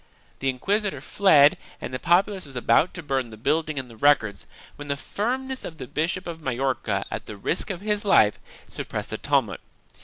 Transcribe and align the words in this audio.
The 0.39 0.49
inquisitor 0.49 0.99
fled 0.99 1.59
and 1.79 1.93
the 1.93 1.99
populace 1.99 2.47
was 2.47 2.55
about 2.55 2.91
to 2.95 3.03
burn 3.03 3.29
the 3.29 3.37
building 3.37 3.77
and 3.77 3.87
the 3.87 3.95
records, 3.95 4.47
when 4.75 4.87
the 4.87 4.97
firmness 4.97 5.63
of 5.63 5.77
the 5.77 5.85
Bishop 5.85 6.25
of 6.25 6.41
Majorca, 6.41 7.05
at 7.11 7.27
the 7.27 7.37
risk 7.37 7.69
of 7.69 7.81
his 7.81 8.03
life, 8.03 8.39
suppressed 8.67 9.11
the 9.11 9.19
tumult. 9.19 9.59